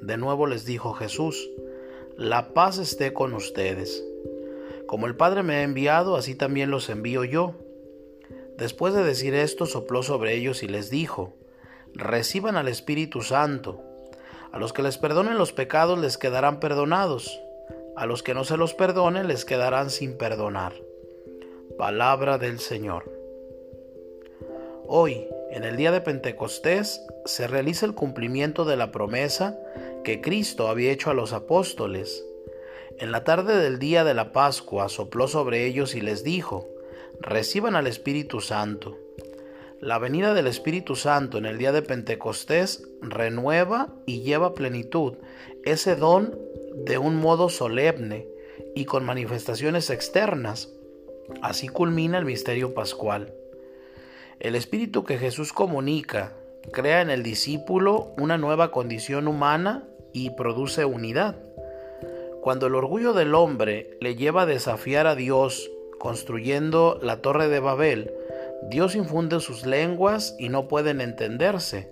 De 0.00 0.16
nuevo 0.16 0.46
les 0.46 0.64
dijo 0.64 0.92
Jesús, 0.92 1.50
La 2.16 2.54
paz 2.54 2.78
esté 2.78 3.12
con 3.12 3.34
ustedes. 3.34 4.04
Como 4.86 5.06
el 5.06 5.16
Padre 5.16 5.42
me 5.42 5.56
ha 5.56 5.62
enviado, 5.62 6.16
así 6.16 6.34
también 6.34 6.70
los 6.70 6.88
envío 6.88 7.24
yo. 7.24 7.54
Después 8.56 8.94
de 8.94 9.04
decir 9.04 9.34
esto, 9.34 9.66
sopló 9.66 10.02
sobre 10.02 10.34
ellos 10.34 10.62
y 10.62 10.68
les 10.68 10.90
dijo, 10.90 11.34
Reciban 11.94 12.56
al 12.56 12.68
Espíritu 12.68 13.22
Santo. 13.22 13.82
A 14.52 14.58
los 14.58 14.72
que 14.72 14.82
les 14.82 14.98
perdonen 14.98 15.36
los 15.36 15.52
pecados 15.52 15.98
les 15.98 16.16
quedarán 16.16 16.60
perdonados. 16.60 17.40
A 17.96 18.06
los 18.06 18.22
que 18.22 18.34
no 18.34 18.44
se 18.44 18.56
los 18.56 18.74
perdonen 18.74 19.28
les 19.28 19.44
quedarán 19.44 19.90
sin 19.90 20.16
perdonar. 20.16 20.72
Palabra 21.76 22.38
del 22.38 22.60
Señor. 22.60 23.12
Hoy, 24.86 25.28
en 25.50 25.64
el 25.64 25.76
día 25.76 25.92
de 25.92 26.00
Pentecostés, 26.00 27.04
se 27.26 27.46
realiza 27.46 27.84
el 27.84 27.94
cumplimiento 27.94 28.64
de 28.64 28.76
la 28.76 28.90
promesa 28.90 29.58
que 30.08 30.22
Cristo 30.22 30.68
había 30.68 30.90
hecho 30.90 31.10
a 31.10 31.14
los 31.14 31.34
apóstoles. 31.34 32.24
En 32.98 33.12
la 33.12 33.24
tarde 33.24 33.58
del 33.58 33.78
día 33.78 34.04
de 34.04 34.14
la 34.14 34.32
Pascua 34.32 34.88
sopló 34.88 35.28
sobre 35.28 35.66
ellos 35.66 35.94
y 35.94 36.00
les 36.00 36.24
dijo, 36.24 36.66
reciban 37.20 37.76
al 37.76 37.86
Espíritu 37.86 38.40
Santo. 38.40 38.96
La 39.82 39.98
venida 39.98 40.32
del 40.32 40.46
Espíritu 40.46 40.96
Santo 40.96 41.36
en 41.36 41.44
el 41.44 41.58
día 41.58 41.72
de 41.72 41.82
Pentecostés 41.82 42.88
renueva 43.02 43.92
y 44.06 44.22
lleva 44.22 44.54
plenitud 44.54 45.18
ese 45.66 45.94
don 45.94 46.38
de 46.86 46.96
un 46.96 47.16
modo 47.16 47.50
solemne 47.50 48.26
y 48.74 48.86
con 48.86 49.04
manifestaciones 49.04 49.90
externas 49.90 50.72
Así 51.42 51.68
culmina 51.68 52.16
el 52.16 52.24
misterio 52.24 52.72
pascual. 52.72 53.34
El 54.40 54.54
espíritu 54.54 55.04
que 55.04 55.18
Jesús 55.18 55.52
comunica 55.52 56.32
crea 56.72 57.02
en 57.02 57.10
el 57.10 57.22
discípulo 57.22 58.14
una 58.16 58.38
nueva 58.38 58.70
condición 58.70 59.28
humana 59.28 59.86
y 60.12 60.30
produce 60.30 60.84
unidad. 60.84 61.36
Cuando 62.40 62.66
el 62.66 62.74
orgullo 62.74 63.12
del 63.12 63.34
hombre 63.34 63.98
le 64.00 64.16
lleva 64.16 64.42
a 64.42 64.46
desafiar 64.46 65.06
a 65.06 65.14
Dios 65.14 65.70
construyendo 65.98 66.98
la 67.02 67.20
torre 67.20 67.48
de 67.48 67.60
Babel, 67.60 68.12
Dios 68.70 68.94
infunde 68.94 69.40
sus 69.40 69.66
lenguas 69.66 70.34
y 70.38 70.48
no 70.48 70.68
pueden 70.68 71.00
entenderse. 71.00 71.90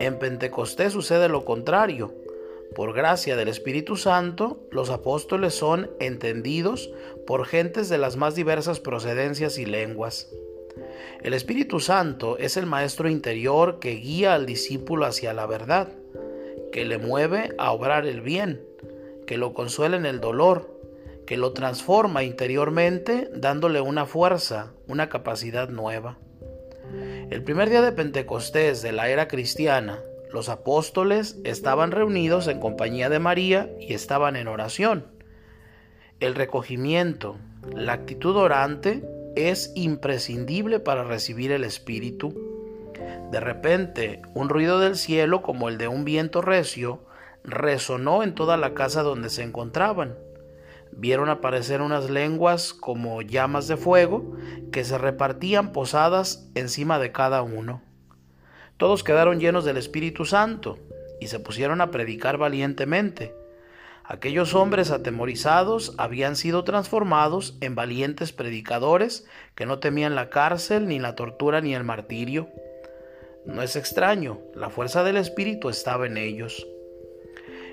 En 0.00 0.18
Pentecostés 0.18 0.92
sucede 0.92 1.28
lo 1.28 1.44
contrario. 1.44 2.12
Por 2.74 2.92
gracia 2.92 3.36
del 3.36 3.48
Espíritu 3.48 3.96
Santo, 3.96 4.66
los 4.70 4.90
apóstoles 4.90 5.54
son 5.54 5.90
entendidos 6.00 6.90
por 7.26 7.46
gentes 7.46 7.88
de 7.88 7.98
las 7.98 8.16
más 8.16 8.34
diversas 8.34 8.80
procedencias 8.80 9.58
y 9.58 9.66
lenguas. 9.66 10.28
El 11.22 11.34
Espíritu 11.34 11.80
Santo 11.80 12.36
es 12.38 12.56
el 12.56 12.66
maestro 12.66 13.08
interior 13.08 13.78
que 13.78 13.92
guía 13.92 14.34
al 14.34 14.46
discípulo 14.46 15.06
hacia 15.06 15.32
la 15.32 15.46
verdad, 15.46 15.88
que 16.74 16.84
le 16.84 16.98
mueve 16.98 17.54
a 17.56 17.70
obrar 17.70 18.04
el 18.04 18.20
bien, 18.20 18.60
que 19.28 19.38
lo 19.38 19.54
consuela 19.54 19.96
en 19.96 20.06
el 20.06 20.20
dolor, 20.20 20.76
que 21.24 21.36
lo 21.36 21.52
transforma 21.52 22.24
interiormente 22.24 23.30
dándole 23.32 23.80
una 23.80 24.06
fuerza, 24.06 24.72
una 24.88 25.08
capacidad 25.08 25.68
nueva. 25.68 26.18
El 27.30 27.44
primer 27.44 27.70
día 27.70 27.80
de 27.80 27.92
Pentecostés 27.92 28.82
de 28.82 28.90
la 28.90 29.08
era 29.08 29.28
cristiana, 29.28 30.00
los 30.32 30.48
apóstoles 30.48 31.38
estaban 31.44 31.92
reunidos 31.92 32.48
en 32.48 32.58
compañía 32.58 33.08
de 33.08 33.20
María 33.20 33.70
y 33.78 33.94
estaban 33.94 34.34
en 34.34 34.48
oración. 34.48 35.06
El 36.18 36.34
recogimiento, 36.34 37.36
la 37.72 37.92
actitud 37.92 38.34
orante 38.34 39.08
es 39.36 39.70
imprescindible 39.76 40.80
para 40.80 41.04
recibir 41.04 41.52
el 41.52 41.62
Espíritu. 41.62 42.53
De 43.30 43.40
repente, 43.40 44.22
un 44.34 44.48
ruido 44.48 44.78
del 44.78 44.96
cielo 44.96 45.42
como 45.42 45.68
el 45.68 45.78
de 45.78 45.88
un 45.88 46.04
viento 46.04 46.42
recio 46.42 47.04
resonó 47.44 48.22
en 48.22 48.34
toda 48.34 48.56
la 48.56 48.74
casa 48.74 49.02
donde 49.02 49.30
se 49.30 49.42
encontraban. 49.42 50.16
Vieron 50.92 51.28
aparecer 51.28 51.82
unas 51.82 52.08
lenguas 52.08 52.72
como 52.72 53.20
llamas 53.22 53.66
de 53.66 53.76
fuego 53.76 54.36
que 54.70 54.84
se 54.84 54.98
repartían 54.98 55.72
posadas 55.72 56.48
encima 56.54 56.98
de 56.98 57.12
cada 57.12 57.42
uno. 57.42 57.82
Todos 58.76 59.04
quedaron 59.04 59.40
llenos 59.40 59.64
del 59.64 59.76
Espíritu 59.76 60.24
Santo 60.24 60.78
y 61.20 61.28
se 61.28 61.40
pusieron 61.40 61.80
a 61.80 61.90
predicar 61.90 62.38
valientemente. 62.38 63.34
Aquellos 64.04 64.54
hombres 64.54 64.90
atemorizados 64.90 65.94
habían 65.96 66.36
sido 66.36 66.62
transformados 66.64 67.56
en 67.60 67.74
valientes 67.74 68.32
predicadores 68.32 69.26
que 69.54 69.64
no 69.64 69.78
temían 69.78 70.14
la 70.14 70.28
cárcel, 70.28 70.86
ni 70.86 70.98
la 70.98 71.14
tortura, 71.14 71.60
ni 71.60 71.74
el 71.74 71.84
martirio. 71.84 72.50
No 73.44 73.62
es 73.62 73.76
extraño, 73.76 74.40
la 74.54 74.70
fuerza 74.70 75.04
del 75.04 75.16
Espíritu 75.16 75.68
estaba 75.68 76.06
en 76.06 76.16
ellos. 76.16 76.66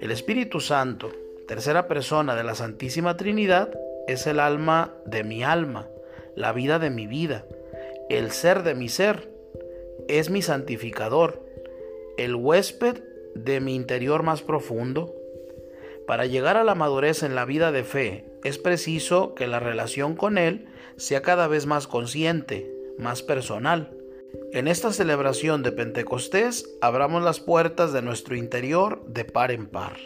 El 0.00 0.10
Espíritu 0.10 0.60
Santo, 0.60 1.10
tercera 1.48 1.88
persona 1.88 2.36
de 2.36 2.44
la 2.44 2.54
Santísima 2.54 3.16
Trinidad, 3.16 3.70
es 4.06 4.26
el 4.26 4.38
alma 4.38 4.94
de 5.04 5.24
mi 5.24 5.42
alma, 5.42 5.88
la 6.36 6.52
vida 6.52 6.78
de 6.78 6.90
mi 6.90 7.06
vida, 7.06 7.44
el 8.08 8.30
ser 8.30 8.62
de 8.62 8.74
mi 8.74 8.88
ser 8.88 9.28
es 10.06 10.30
mi 10.30 10.42
santificador, 10.42 11.44
el 12.16 12.36
huésped 12.36 13.02
de 13.34 13.60
mi 13.60 13.74
interior 13.74 14.22
más 14.22 14.42
profundo. 14.42 15.14
Para 16.06 16.26
llegar 16.26 16.56
a 16.56 16.62
la 16.64 16.76
madurez 16.76 17.24
en 17.24 17.34
la 17.34 17.44
vida 17.44 17.72
de 17.72 17.82
fe 17.82 18.24
es 18.44 18.58
preciso 18.58 19.34
que 19.34 19.48
la 19.48 19.58
relación 19.58 20.14
con 20.14 20.38
Él 20.38 20.68
sea 20.96 21.22
cada 21.22 21.48
vez 21.48 21.66
más 21.66 21.88
consciente, 21.88 22.72
más 22.98 23.22
personal. 23.22 23.95
En 24.52 24.68
esta 24.68 24.92
celebración 24.92 25.62
de 25.62 25.72
Pentecostés 25.72 26.76
abramos 26.80 27.22
las 27.22 27.40
puertas 27.40 27.92
de 27.92 28.02
nuestro 28.02 28.36
interior 28.36 29.04
de 29.06 29.24
par 29.24 29.50
en 29.50 29.66
par. 29.66 29.96